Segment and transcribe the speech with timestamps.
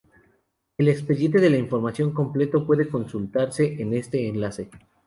[0.79, 4.67] El expediente de Información Pública completo puede consultarse en este enlace.